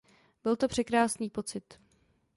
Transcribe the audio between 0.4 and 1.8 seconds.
Byl to překrásný pocit.